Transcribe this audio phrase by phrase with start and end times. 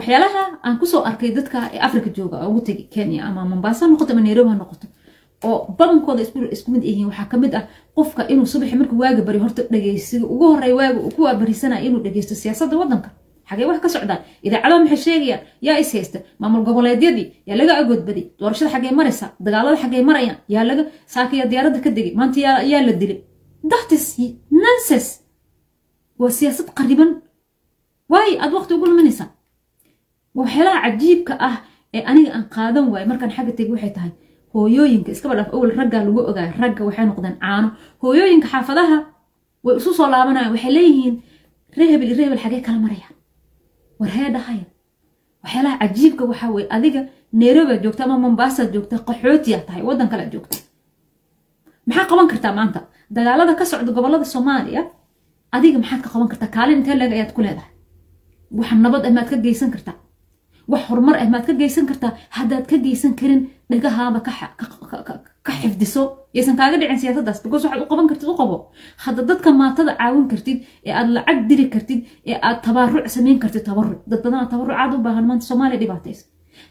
[0.00, 3.86] waxyaalaha aan ku soo arkay dadka ee africa jooga oo ugu tegi kenya ama mombasa
[3.86, 4.86] noqoto ama nairobi ha noqoto
[5.46, 6.22] oo badankooda
[6.54, 7.64] isku mid yihiin waxaa ka mid ah
[7.96, 12.00] qofka inuu subaxi markuu waaga bari horta dhegeysiga ugu horey waaga uu ku waabarisanaya inuu
[12.04, 13.10] dhegeysto siyaasadda waddanka.
[13.50, 16.18] Xagee wax ka socdaan idaacadaha maxay sheegayaan yaa is haysta.
[16.40, 20.82] Maamul goboleedyadii yaa laga agoodbaday doorashada xagee maraysa dagaalada xagee marayaan yaa laga
[21.14, 22.38] saakiya diyaaradda ka degay maanta
[22.72, 23.18] yaa la dilay.
[23.70, 24.04] Datis
[24.62, 25.06] nanses
[26.20, 27.10] waa siyaasad qariban.
[28.12, 29.28] Waayo aad waqti ugu luminaysaa
[30.38, 31.56] waxyaalaha cajiibka ah
[31.94, 34.12] ee aniga aan qaadan waayo markaan xagga tegi waxay tahay
[34.54, 37.68] hooyooyinka iskaba dhaaf awal raggaa lagu ogaay ragga waxay noqdeen caano.
[38.02, 38.98] Hooyooyinka xaafadaha
[39.64, 41.16] way isu soo laabanayaan waxay leeyihiin
[41.78, 43.14] reehebel iyo reehebel xagee kala marayaan
[43.98, 44.28] war hee
[45.42, 47.00] waxyaalaha cajiibka waxaa weye adiga
[47.40, 50.56] nairobi aad joogta ama mombasa ad joogta qaxootiyaa tahay waddan kale ad joogta.
[51.86, 52.80] Maxaa qaban kartaa maanta?
[53.16, 54.82] Dagaalada ka socda gobollada soomaaliya
[55.56, 56.50] adiga maxaad ka qaban kartaa?
[56.56, 57.72] Kaalin intee leeg ayaad ku leedahay.
[58.58, 59.96] Wax nabad ah ka geysan kartaa
[60.72, 63.40] wax horumar ah maad ka geysan kartaa haddaad ka geysan karin
[63.70, 64.20] dhagahaada
[65.46, 66.02] ka xifdiso
[66.36, 68.56] yaysan kaaga dhicin siyaasaddaas because waxaad u qaban kartid u qabo.
[69.04, 73.64] Hadda dadka maatada caawin kartid ee aad lacag diri kartid ee aad tabaaruc samayn kartid
[73.68, 76.24] tabaruc dad badanaa tabarucaad u baahan maanta soomaaliya dhibaataysa.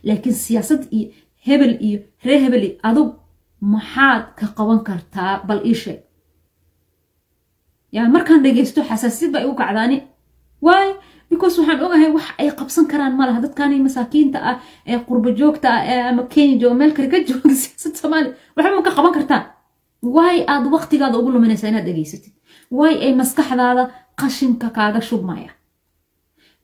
[0.08, 1.08] Laakiin siyaasad iyo
[1.48, 3.10] hebel iyo ree hebel iyo adug
[3.74, 6.00] maxaad ka qaban kartaa bal ii sheeg.
[7.96, 9.98] Yani markaan dhegeysto xasaasiyad baa igu kacdaani
[10.66, 10.90] waay
[11.30, 13.40] because waxaan ogahay wax ay qabsan karaan ma laha.
[13.46, 14.56] Dadkani masaakiinta ah
[14.92, 18.84] ee qurbo joogta ah ama kenya jooga meel kale ka jooga siyaasad soomaaliya waxba ma
[18.88, 19.44] ka qaban kartaan.
[20.16, 22.34] Waay aad waqtigaada ugu luminaysaa inaad dhegeysatid
[22.72, 23.84] waay ay maskaxdaada
[24.20, 25.52] qashinka kaaga shubmaya?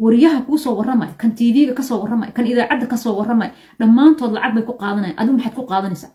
[0.04, 4.32] Wariyaha kuu soo warramaya kan tv-ga ka soo warramaya kan idaacadda ka soo warramaya dhammaantood
[4.36, 6.12] lacag bay ku qaadanaya adigu maxaad ku qaadanaysaa?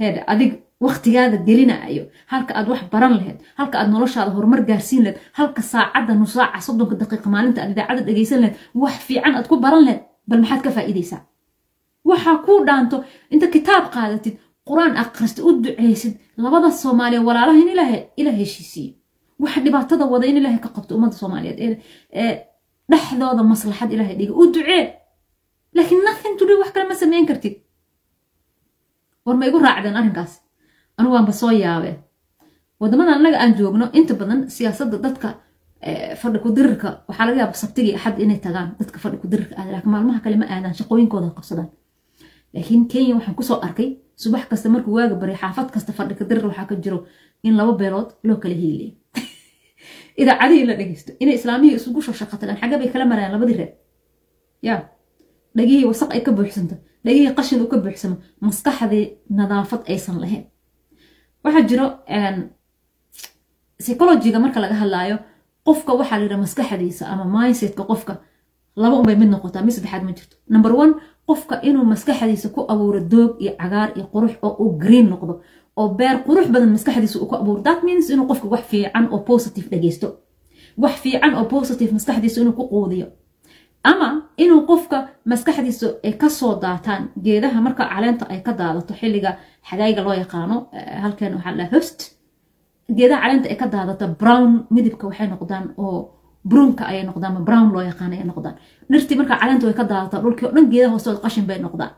[0.00, 0.50] Heedha adig
[0.84, 6.12] waqtigaada gelinayo halka aad wax baran laheyd halka aad noloshaada horumar gaarsiin laheyd halka saacadda
[6.22, 10.40] nusaaca soddonka daqiiqa maalinta aad idaacadda dhegeysan laheyd wax fiican aad ku baran laheyd bal
[10.42, 11.20] maxaad ka faa'iidaysaa?
[12.08, 12.96] Waxaa kuu dhaanto
[13.34, 14.34] inta kitaab qaadatid
[14.68, 17.68] qur'aan akhristid u ducaysid labada soomaaliya walaalaha in
[18.20, 18.92] ila heshiisiiyo
[19.42, 21.58] waxa dhibaatada wada in ilaahay ka qabto ummadda soomaaliyeed
[22.22, 22.32] ee
[22.90, 24.32] dhexdooda maslaxad ilaahay dhiga.
[24.40, 24.82] U ducee!
[25.76, 27.54] Laakiin nothing to do wax kale ma samayn kartid.
[29.26, 30.32] War ma igu raacdeen arrinkaas
[31.14, 31.96] waanba soo yaabee
[32.80, 35.28] waddamadan annaga aan joogno inta badan siyaasadda dadka
[35.82, 40.20] fadhi kudirirka waxaa laga yaaba sabtigii axad inay tagaan dadka fadhi kudirirka aada laakiin maalmaha
[40.24, 41.70] kale ma aadaan shaqooyinkooda qabsadaan.
[42.54, 43.88] Laakiin kenya waxaan ku soo arkay
[44.22, 46.98] subax kasta markuu waaga baray xaafad kasta fadhi kudirir waxaa ka jiro
[47.46, 48.92] in laba beelood loo kala hiiliyo
[50.22, 52.14] idaacadihii la dhegeysto inay islaamihii isugu soo
[52.80, 53.72] bay kala marayaan labadii reer.
[54.68, 54.74] Ya
[55.56, 58.16] dhagihii wasaq ay ka buuxsanto dhagihii qashin uu ka buuxsamo
[58.46, 59.06] maskaxdii
[59.38, 60.51] nadaafad aysan lahayn
[61.44, 61.86] waxaa jiro
[63.82, 65.16] psychologiga marka laga hadlaayo
[65.66, 68.14] qofka waxaa la yidhaha maskaxdiisa ama mindsetka qofka
[68.82, 70.36] laba unbay mid noqotaa mid saddexaad ma jirto.
[70.54, 70.92] Number one
[71.28, 75.34] qofka inuu maskaxdiisa ku abuuro doog iyo cagaar iyo qurux oo uu green noqdo
[75.80, 79.18] oo beer qurux badan maskaxdiisa uu ku abuuro that means inuu qofka wax fiican oo
[79.30, 80.08] positive dhegeysto
[80.82, 83.06] wax fiican oo positive maskaxdiisa inuu ku quudiyo
[83.90, 84.08] ama
[84.44, 84.96] inuu qofka
[85.30, 89.30] maskaxdiisa ay ka soo daataan geedaha marka caleenta ay ka daadato xilliga
[89.68, 90.56] xagayga loo yaqaano
[91.02, 91.98] halkan waxaa la host.
[92.96, 95.98] Geedaha caleenta ay ka daadato brown midibka waxay noqdaan oo
[96.50, 98.54] brunka ayay noqdaan brown loo yaqaan ayay noqdaan.
[98.90, 101.92] Dhirtii marka caleenta way ka daadataa dhulkii oo dhan geedaha hoostood qashin bay noqdaan.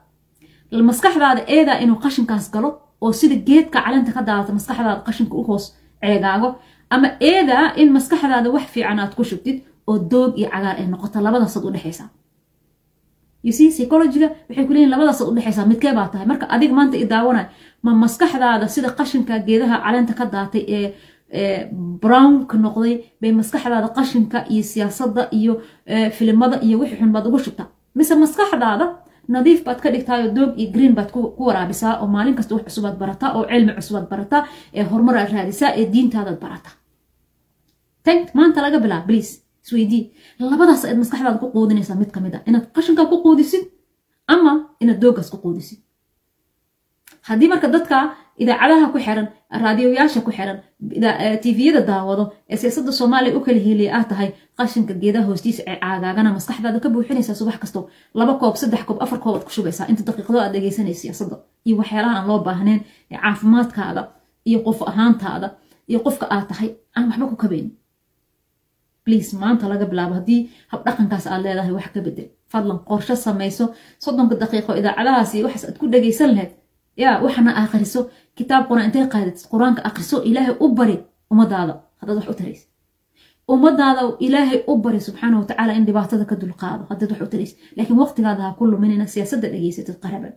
[0.90, 2.68] Maskaxdaada eedaa inuu qashinkaas galo
[3.00, 5.64] oo sida geedka caleenta ka daadata maskaxdaada qashinka u hoos
[6.02, 6.48] ceegaago
[6.94, 9.56] ama eedaa in maskaxdaada wax fiican aad ku shubtid
[9.90, 12.08] oo doog iyo cagaar ay noqoto labadaasaad udhexaysaa
[13.48, 16.26] uc psychologiga waxay kuleeyihin labadaasaad udhexaysaa midkee baa tahay?
[16.26, 17.06] Marka adiga maanta i
[17.84, 20.88] ma maskaxdaada sida qashinka geedaha caleenta ka daatay ee
[22.02, 25.52] brownka noqday bay maskaxdaada qashinka iyo siyaasadda iyo
[26.16, 28.86] filimada iyo wixii xun baad ugu shubtaa mise maskaxdaada
[29.34, 32.96] nadiif baad ka dhigtaayo doog iyo green baad ku waraabisaa oo maalin kasta wax cusubaad
[33.02, 34.42] barataa oo cilmi cusubaad barataa
[34.78, 36.72] ee horumar aad raadisaa ee diintaadaad barataa.
[38.04, 39.30] Tank maanta laga bilaa bliis
[39.64, 40.02] isweydii
[40.50, 43.64] labadaas aad maskaxdaada ku quudinaysaa mid ka mid a inaad qashinkaa ku quudisid
[44.34, 44.52] ama
[44.82, 45.78] inaad doogaas ku quudisid.
[47.28, 47.96] Haddii marka dadka
[48.42, 49.26] idaacadaha ku xiran
[49.62, 50.58] raadiyoyaasha ku xiran
[51.42, 54.28] tviyada daawado ee siyaasadda soomaaliya u kala heliya ah tahay
[54.58, 57.80] qashinka geedaha hoostiisa ee caagaagana maskaxdaada ka buuxinaysaa subax kasto
[58.18, 61.36] laba koob saddex koob afar koob aad ku shubaysaa inta daqiiqado aad dhegeysanaysa siyaasadda.
[61.66, 62.80] Iyo waxyaalaha aan loo baahnayn
[63.12, 64.02] ee caafimaadkaada
[64.48, 65.48] iyo qof ahaantaada
[65.90, 67.66] iyo qofka aad tahay aan waxba ku kabayn
[69.04, 70.14] bliis maanta laga bilaabo.
[70.20, 70.40] Haddii
[70.72, 72.28] habdhaqankaas aad leedahay wax ka bedel.
[72.52, 73.64] Fadlan qorsho samayso.
[74.04, 76.52] Soddonka daqiiqo idaacadahaas iyo waxaas aad ku dhegaysan lahayd
[77.02, 78.00] yaa waxana akhriso.
[78.38, 80.96] Kitaab quraan intay qaadatid qur'aanka akhriso ilaahay u bari
[81.32, 82.68] ummadaada haddaad wax u taraysid
[83.52, 86.82] ummadaada ilaahay u bari subxaana watacaala in dhibaatada ka dulqaado.
[86.90, 90.32] Haddaad wax u taraysid laakiin waqtigaada ha ku lumin inaad siyaasadda dhegaysatid qaraban.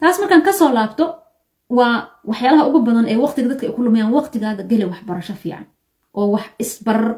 [0.00, 1.04] Taas markaan ka soo laabto
[1.78, 1.94] waa
[2.30, 5.66] waxyaalaha ugu badan ee waqtiga dadka ay ku lumayaan waqtigaada geli waxbarasho fiican
[6.14, 7.14] oo wax isbarar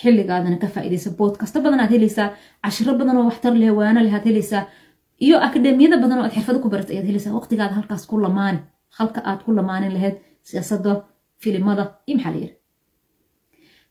[0.00, 2.28] xilligaadana ka faa'iidaysa boodkasta badan aad helaysaa
[2.64, 4.62] cashiro badan oo waxtar leh waana leh aad helaysaa
[5.26, 7.32] iyo akademiyada badan oo aad xirfado ku baratay ayaad helaysaa.
[7.38, 8.58] Waqtigaada halkaas ku lamaani
[8.98, 10.16] halka aad ku lamaanin lahayd
[10.48, 10.92] siyaasadda
[11.42, 12.54] filimada iyo maxaa la yiri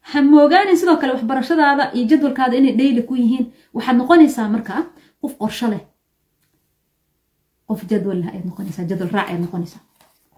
[0.09, 3.45] ha moogaanin sidoo kale waxbarashadaada iyo jadwalkaada inay dhayli ku yihiin
[3.75, 4.81] waxaad noqonaysaa markaa
[5.21, 5.81] qof qorsho leh.
[7.67, 9.81] Qof jadwal leh ayaad noqonaysaa jadwal raac ayaad noqonaysaa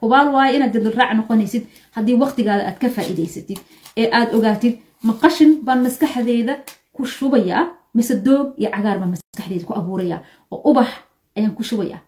[0.01, 1.63] hubaal waayo inaad jadwal raac noqonaysid
[1.95, 3.59] haddii waqtigaada aad ka faa'iidaysatid
[4.01, 4.73] ee aad ogaatid
[5.07, 6.53] ma qashin baan maskaxdeeda
[6.95, 7.63] ku shubayaa
[7.95, 10.21] mise doog iyo cagaar baan maskaxdeeda ku abuurayaa
[10.51, 10.89] oo ubax
[11.37, 11.99] ayaan ku shubayaa.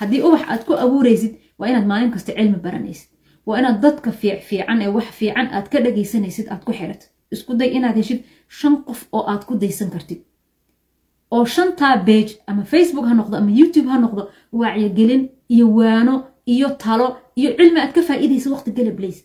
[0.00, 3.08] Haddii ubax aad ku abuuraysid waa inaad maalin kasta cilmi baranaysid.
[3.46, 4.10] Waa inaad dadka
[4.48, 8.20] fiican ee wax fiican aad ka dhagaysanaysid aad ku xiratid isku day inaad heshid
[8.58, 10.20] shan qof oo aad ku daysan kartid.
[11.34, 14.22] Oo shantaa bage ama facebook ha noqdo ama youtube ha noqdo
[14.60, 15.22] wacyigelin
[15.54, 16.14] iyo waano
[16.46, 17.06] iyo talo
[17.40, 19.22] iyo cilmi aad ka faa'iidaysa waqti gala blace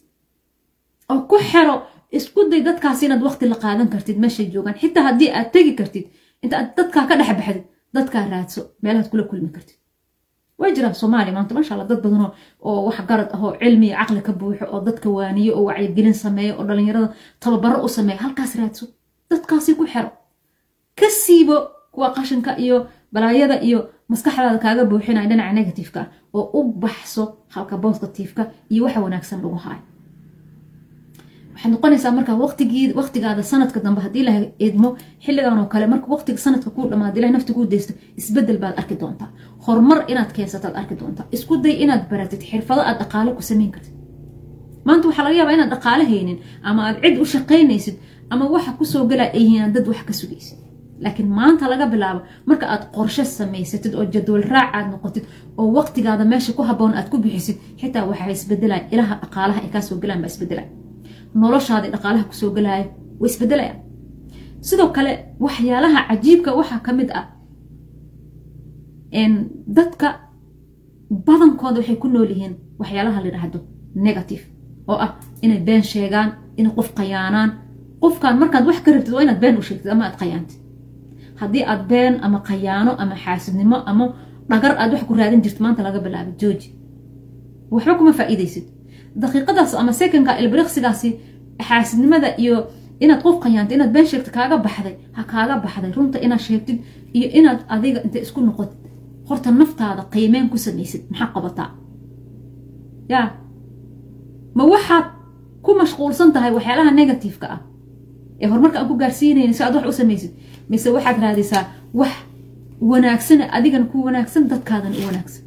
[1.11, 1.75] oo ku xero
[2.17, 4.75] isku day dadkaas inaad waqti la qaadan kartid meeshay joogaan.
[4.81, 6.05] Xitaa haddii aad tegi kartid
[6.43, 7.63] inta aad dadkaa ka dhex baxdid
[7.95, 9.77] dadkaa raadso meelahaad kula kulmi kartid.
[10.59, 12.31] Way jiraan soomaaliya maanta masha alla dad badanoo
[12.67, 16.53] oo wax garad ah oo cilmi caqli ka buuxo oo dadka waaniyo oo wacyigelin sameeya
[16.57, 17.09] oo dhallinyarada
[17.41, 18.85] tababaro u sameeya halkaas raadso.
[19.29, 20.09] Dadkaasi ku xero.
[20.99, 21.57] Ka siibo
[21.93, 22.77] kuwa qashinka iyo
[23.15, 23.79] balaayada iyo
[24.11, 26.01] maskaxdaada kaaga buuxinaya dhinaca negatifeka
[26.37, 27.23] oo u baxso
[27.55, 29.83] halka positifeka iyo waxa wanaagsan lagu haayo
[31.53, 34.33] waxaad noqonaysaa marka waqtigii waqtigaada sanadka dambe haddii la
[34.67, 34.89] idmo
[35.25, 39.29] xilligan kale marka waqtiga sanadka kuu dhamaad ilahay nafta kuu deysto isbeddel baad arki doontaa.
[39.65, 41.25] Horumar inaad keensataad arki doontaa.
[41.35, 43.93] Isku day inaad baratid xirfado aad dhaqaale ku samayn kartid.
[44.87, 46.37] Maanta waxaa laga yaabaa inaad dhaqaale haynin
[46.69, 47.95] ama aad cid u shaqaynaysid
[48.33, 50.57] ama waxa ku soo galaa ay yihiin dad wax ka sugaysid
[51.03, 52.19] laakiin maanta laga bilaabo
[52.49, 55.23] marka aad qorshe samaysatid oo jadwal raac aad noqotid
[55.59, 59.97] oo waqtigaada meesha ku haboon aad ku bixisid xitaa waxaa isbedelaya ilaha dhaqaalaha ay kaasoo
[60.03, 60.69] galaan baa isbedelaya
[61.41, 62.85] noloshaadii dhaqaalaha ku soo galaya
[63.21, 63.77] way isbedelayaan.
[64.67, 65.11] Sidoo kale
[65.45, 67.25] waxyaalaha cajiibka waxaa ka mid ah
[69.77, 70.07] dadka
[71.27, 73.59] badankooda waxay ku nool yihiin waxyaalaha la yidhaahdo
[74.07, 74.43] negative
[74.89, 75.11] oo ah
[75.43, 77.49] inay been sheegaan inay qof qayaanaan.
[78.01, 80.59] Qofkan markaad wax ka rabtid waa inaad been u sheegtid ama aad qayaantid
[81.39, 84.05] haddii aad been ama qayaano ama xaasidnimo ama
[84.49, 86.69] dhagar aad wax ku raadin jirto maanta laga bilaabo jooji.
[87.73, 88.65] Waxba kuma faa'iidaysid.
[89.21, 91.09] Daqiiqadaas ama sekonka ilbiriqsigaasi
[91.67, 92.55] xaasidnimada iyo
[93.03, 95.91] inaad qof qayaanto inaad been sheegto kaaga baxday ha kaaga baxday.
[95.97, 96.77] Runta inaad sheegtid
[97.17, 98.79] iyo inaad adiga inta isku noqotid
[99.29, 101.69] horta naftaada qiimeen ku samaysid maxaa qabataa
[103.13, 103.27] yaa.
[104.57, 105.05] Ma waxaad
[105.65, 107.59] ku mashquulsan tahay waxyaalaha negatifeka ah
[108.41, 110.31] ee horumarka aan ku gaarsiinayn si aad wax u samaysid
[110.69, 111.63] mise waxaad raadisaa
[111.99, 112.13] wax
[112.91, 115.41] wanaagsan adigana ku wanaagsan dadkaadana u wanaagsan.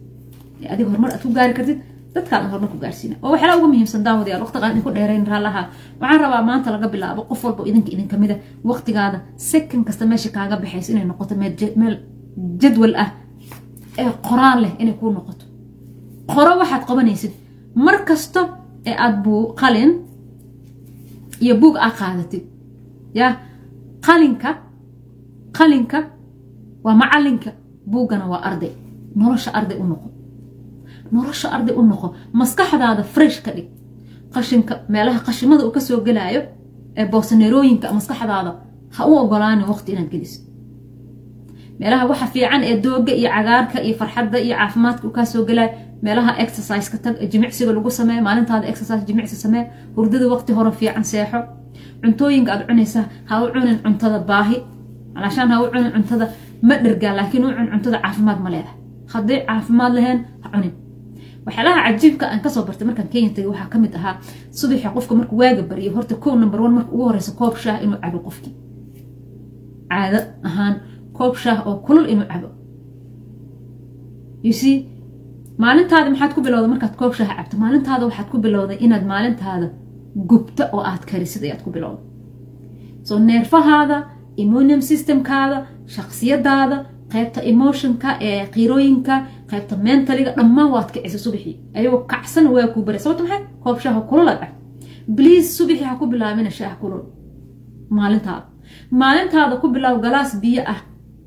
[0.62, 1.78] Ee adiga aad ku gaari kartid
[2.14, 3.14] dadkaadan horumar ku gaarsiina.
[3.22, 5.62] Waa waxyaalaha ugu muhiimsan daawadayaal waqtiga aan idinku dheerayn raalaha
[6.00, 8.36] waxaan rabaa maanta laga bilaabo qof walba idinka idin ka mid a
[8.70, 9.18] waqtigaada
[9.50, 11.34] second kasta meesha kaaga baxaysa inay noqoto
[11.80, 11.94] meel
[12.62, 13.08] jadwal ah
[14.00, 15.44] ee qoraal leh inay kuu noqoto.
[16.32, 17.32] Qoro waxaad qabanaysid
[17.86, 18.40] mar kasta
[18.88, 19.90] ee aad buu qalin
[21.44, 22.42] iyo buug aa qaadatid
[23.14, 23.36] ya
[24.06, 24.50] qalinka
[25.58, 25.98] qalinka
[26.84, 27.50] waa macalinka
[27.86, 28.72] buuggana waa arday.
[29.16, 30.08] Nolosha arday u noqo
[31.12, 33.68] nolosha arday u noqo maskaxdaada fresh ka dhig.
[34.34, 36.42] Qashinka meelaha qashimada uu ka soo gelaayo
[36.96, 38.52] ee boosaneerooyinka maskaxdaada
[38.96, 40.40] ha u ogolaanin waqti inaad geliso
[41.80, 45.70] meelaha waxa fiican ee dooga iyo cagaarka iyo farxadda iyo caafimaadka uu ka soo gelaayo
[46.02, 49.64] meelaha exerciseka tag jimicsiga lagu sameeyo maalintaada exercise jimicsi samee
[49.96, 51.38] hurdada waqti hore fiican seexo
[52.02, 54.56] cuntooyinka aad cunaysa ha u cunin cuntada baahi.
[55.16, 56.26] Alaashaan ha u cunin cuntada
[56.68, 58.76] ma dhergaa laakiin u cun cuntada caafimaad ma leedahay.
[59.12, 60.72] Hadday caafimaad laheen ha cunin.
[61.46, 64.14] Waxyaalaha cajiibka aan ka soo bartay markaan kenya tagay waxaa ka mid ahaa
[64.58, 67.98] subaxa qofka marku waaga baryo horta kow number one marka ugu horeysa koob shaah inuu
[68.04, 68.52] cabo qofkii.
[69.90, 70.74] Caado ahaan
[71.16, 72.48] koob shaah oo kulul inuu cabo.
[74.60, 74.76] See
[75.62, 77.54] maalintaada maxaad ku bilowday markaad koob shaah cabto?
[77.62, 79.66] Maalintaada waxaad ku bilowday inaad maalintaada
[80.30, 82.04] gubto oo aad karisid ayaad ku bilowday
[83.02, 83.96] so neerfahaada
[84.42, 86.76] immunium systemkaada shaksiyadaada
[87.12, 89.14] qaybta emotionka ee qiirooyinka
[89.50, 91.56] qaybta mentaliga dhammaan waad kicisa subaxii.
[91.76, 93.42] Ayagoo kacsan waa kuu baray sababta maxay?
[93.62, 94.42] Koob shaaha kulul aad
[95.16, 97.02] bliase subaxii ha ku bilaabina shaah kulul
[97.96, 98.46] maalintaada.
[99.00, 100.80] Maalintaada ku bilow galaas biyo ah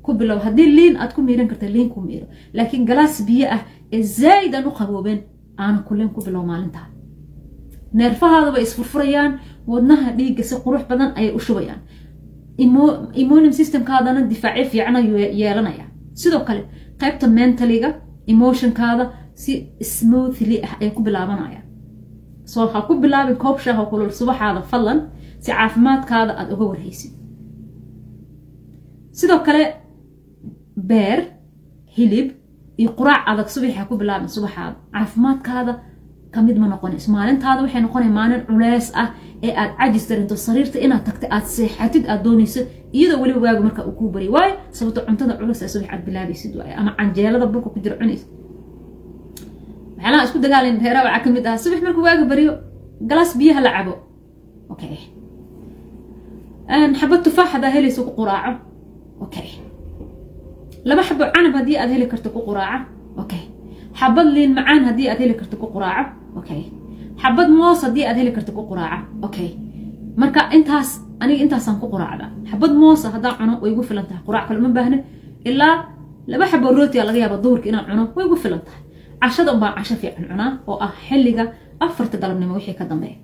[0.04, 2.26] ku bilow haddii liin aad ku miiran karta liin ku miiro.
[2.56, 3.62] Laakiin galaas biyo ah
[3.94, 5.20] ee zaa'id aan u qaboobeen
[5.62, 6.91] aana kuleen ku bilow maalintaada
[7.98, 9.32] neerfahaada way isfurfurayaan
[9.72, 11.80] wadnaha dhiigga si qurux badan ayay u shubayaan.
[13.22, 15.84] Immune systemkaadana difaacyo fiican ayuu yeelanaya.
[16.20, 16.62] Sidoo kale
[17.00, 17.88] qaybta mentaliga
[18.32, 19.52] emotionkaada si
[19.94, 21.64] smoothly ah ay ku bilaabanayaan
[22.52, 24.98] soo ha ku bilaabin koob shaaha kulul subaxaada fadlan
[25.40, 27.12] si caafimaadkaada aada uga warhaysid.
[29.18, 29.64] Sidoo kale
[30.90, 31.18] beer
[31.96, 32.28] hilib
[32.80, 34.76] iyo quraac adag subaxi ha ku bilaabin subaxaada.
[34.94, 35.72] Caafimaadkaada
[36.34, 39.08] ka mid ma noqonays maalintaada waxay noqonay maalin culeys ah
[39.46, 42.60] ee aad cajis darinto sariirta inaad tagta aad seexatid aad doonayso
[42.96, 44.28] iyadoo weliba waagu marka uu kuu bari.
[44.36, 48.26] Waayo sababto cuntada culus ee subax aad bilaabaysid waayo ama canjeelada burka ku jira cunaysa
[49.96, 51.56] waxyaalaha isku dagaalin reeraa waxaa ka mid ah.
[51.62, 52.52] Subax markuu waaga bariyo
[53.10, 53.94] galaas biyaha la cabo.
[54.72, 54.96] Okay.
[57.00, 58.52] Xabad tufaax hadaa helayso ku quraaco.
[59.24, 59.48] Okay.
[60.88, 62.84] Laba xabo canab haddii aad heli karto ku quraaco.
[63.22, 63.42] Okay.
[64.00, 66.62] Xabad liin macaan haddii aad heli karto ku quraaco okay.
[67.22, 69.48] Xabad moos haddii aad heli karto ku quraaco okay.
[70.20, 70.88] Marka intaas
[71.22, 72.26] aniga intaasaan ku quraacda.
[72.50, 74.22] Xabad moosa haddaan cuno way igu filan tahay.
[74.26, 74.98] Quraac kale ma baahna.
[75.48, 75.74] Ilaa
[76.32, 78.80] laba xabo rootiga laga yaaba duhurka inaan cuno way igu filan tahay.
[79.22, 81.44] Cashada unbaan casho fiican cunaa oo ah xilliga
[81.84, 83.16] afarta galabnimo wixii ka dambeeya.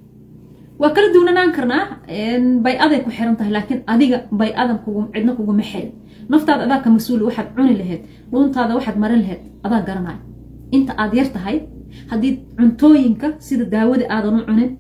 [0.81, 1.83] Waa kala duwananaan karnaa
[2.65, 4.79] bay-aday ku xiran tahay laakiin adiga bay-adan
[5.15, 5.93] cidna kuguma xeelin
[6.31, 8.01] naftaada adaa ka mas'uul waxaad cuni laheyd
[8.31, 10.21] dhuuntaada waxaad marin laheyd adaa garanaya
[10.77, 11.57] inta aad yar tahay
[12.11, 14.71] haddii cuntooyinka sida daawada aadan u cunin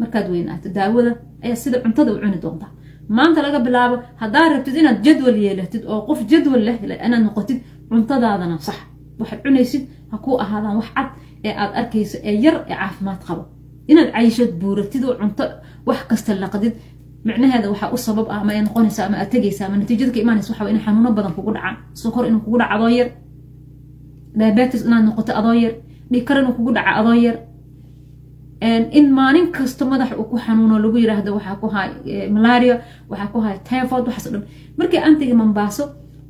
[0.00, 1.12] markaad weynaato daawada
[1.44, 2.70] ayaa sida cuntada u cuni doontaa
[3.16, 6.76] maanta laga bilaabo haddaa rabtid inaad jadwal yeelatid oo qof jadwal leh
[7.06, 7.58] inaad noqotid
[7.90, 8.78] cuntadaadana sax.
[9.20, 11.08] Waxaad cunaysid ha kuu ahaadaan wax cad
[11.46, 13.42] ee aad arkayso ee yar ee caafimaad qabo.
[13.90, 15.44] Inaad cayishad buuratid oo cunto
[15.88, 16.74] wax kasta laqdid
[17.26, 20.50] micnaheeda waxaa u sabab ah ama ay noqonaysa ama aad tegaysa ama natiijada ka imaanaysa
[20.52, 23.08] waxa in xanuuno badan kugu dhacaan sokor inuu kugu dhaco adoo yar.
[24.38, 25.74] Diabetis inaad noqoto adoo yar
[26.12, 27.36] dhikar inuu kugu dhaco adoo yar.
[28.98, 31.90] In maalin kasta madax uu ku xanuuno lagu yiraahdo waxaa ku hay
[32.36, 32.74] malaria
[33.10, 34.44] waxaa ku hay typhoid waxaas dhan.
[34.78, 35.84] Markii aan tegay mambaaso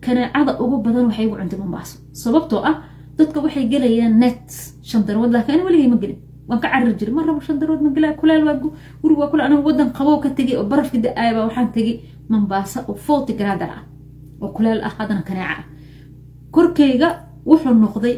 [0.05, 2.77] kaneecada ugu badan waxay igu cuntay mambaaso sababtoo ah
[3.19, 4.49] dadka waxay gelayaan net
[4.89, 5.03] shan
[5.35, 6.19] laakiin ani weligay ma gelin.
[6.49, 8.57] Waan ka cariri jiray ma rabo shan ma gelaa kuleel waa
[9.03, 11.97] guriga waa kule anigu wadan qabow ka tegay oo barafka da'aaya baa waxaan tegay
[12.33, 13.83] mambaasa oo forty gradar ah
[14.43, 15.65] oo kuleel ah haddana kaneeca ah.
[16.55, 17.09] Korkayga
[17.51, 18.17] wuxuu noqday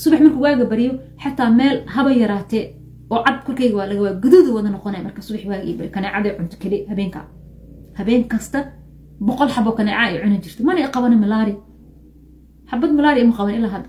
[0.00, 2.64] subax markuu waaga baryo xataa meel haba yaraatee
[3.12, 6.56] oo cad korkayga waa laga waa wada noqonaya marka subax waaga ii baryo kaneecadee cunto
[6.62, 7.20] keli habeenka.
[7.98, 8.58] Habeen kasta
[9.26, 11.54] boqol xabo kaneeca ay cuni jirta mana qabanin malaari
[12.70, 13.88] xabad malaari ima qaban ilaa hadda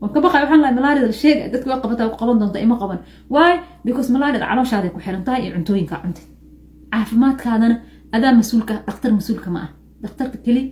[0.00, 2.98] waan ka baqay waxaan lahay malaarida la sheega dadka waa qabataa qaban doonta ima qaban.
[3.34, 3.52] Why?
[3.86, 6.24] Because malaarida calooshaaday ku xiran tahay iyo cuntooyinka cuntay
[6.92, 7.76] caafimaadkaadana
[8.16, 9.70] adaa mas'uulka dhakhtar mas'uulka ma ah.
[10.02, 10.62] Dhakhtarka keli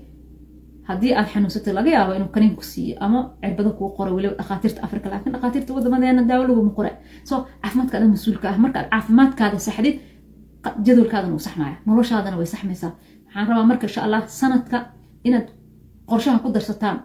[0.89, 4.81] haddii aad xanuunsatay laga yaabo inuu kaniin ku siiyo ama cirbado kuu qoro weliba dhakhaatiirta
[4.87, 6.91] afrika laakiin dhakhaatiirta wadamadeena daawo laguma qora
[7.29, 8.57] so caafimaadkaada mas'uulka ah.
[8.65, 9.97] Markaad caafimaadkaada saxdid
[10.87, 12.93] jadwalkaadana uu saxmaya noloshaadana way saxmaysaa.
[13.27, 14.77] Waxaan rabaa marka insha allah sanadka
[15.29, 15.47] inaad
[16.11, 16.97] qorshaha ku darsataan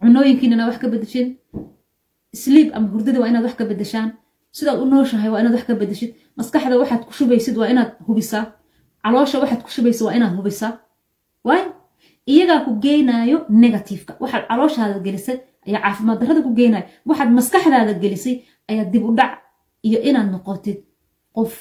[0.00, 1.26] cunooyinkiinana wax ka bedeshin
[2.42, 4.08] sleep ama hurdada waa inaad wax ka bedeshaan
[4.56, 8.44] sidaad u nooshahay waa inaad wax ka bedeshid maskaxda waxaad ku shubaysid waa inaad hubisaa.
[9.04, 10.72] Caloosha waxaad ku shubaysid waa inaad hubisaa.
[11.46, 11.62] Waay
[12.32, 18.34] iyagaa ku geenaayo negativeka waxaad calooshaada gelisay ayaa caafimaad darrada ku geenayo waxaad maskaxdaada gelisay
[18.70, 19.32] ayaa dib u dhac
[19.88, 20.78] iyo inaad noqotid
[21.36, 21.52] qof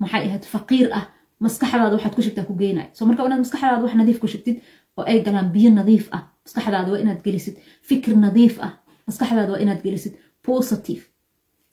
[0.00, 1.06] maxay ahayd faqiir ah.
[1.44, 4.56] Maskaxdaada waxaad ku shigtaa ku geenayo so marka inaad maskaxdaada wax nadiif ku shigtid
[4.96, 6.22] oo ay galaan biyo nadiif ah.
[6.44, 7.54] Maskaxdaada waa inaad gelisid
[7.88, 8.72] fikir nadiif ah.
[9.08, 10.14] Maskaxdaada waa inaad gelisid
[10.48, 11.02] positive.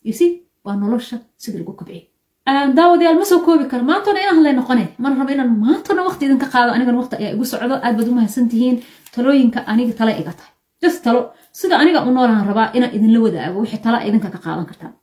[0.08, 0.32] You see
[0.66, 2.02] waa nolosha sida lagu kobciyo
[2.48, 3.84] daawadayaal ma soo koobi karo.
[3.84, 7.44] Maantona inaan hadlay noqone mana rabo inaan maantona waqti idinka qaado anigana waqti ayaa igu
[7.46, 8.78] socdo aad baad u mahadsan tihiin
[9.14, 10.54] talooyinka aniga tala iga tahay.
[10.82, 11.22] Just talo.
[11.52, 14.94] Sida aniga u noolaan rabaa inaan idinla wadaago wixii tala idinka ka qaadan kartaan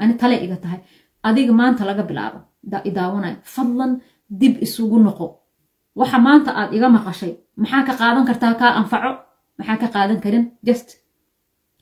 [0.00, 0.80] ani tale iga tahay.
[1.28, 2.38] Adiga maanta laga bilaabo.
[2.88, 3.92] Idaawanay fadlan
[4.40, 5.26] dib isugu noqo.
[5.98, 9.10] Waxa maanta aad iga maqashay maxaa ka qaadan kartaa kaa anfaco?
[9.58, 10.44] Maxaa ka qaadan karin?
[10.66, 10.88] Just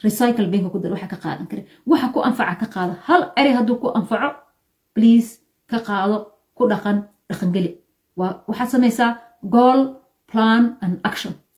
[0.05, 1.67] recycle binka ku dar waxa ka qaadan karin.
[1.91, 4.29] Waxa ku anfaca ka qaado hal eri hadduu ku anfaco
[4.94, 5.28] please
[5.70, 6.16] ka qaado
[6.56, 6.96] ku dhaqan
[7.28, 7.70] dhaqangeli
[8.49, 9.11] waxaad samaysaa
[9.54, 9.80] goal
[10.30, 11.32] plan and action